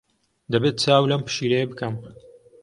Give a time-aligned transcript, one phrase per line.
[0.51, 1.95] دەبێت چاو لەم پشیلەیە بکەم.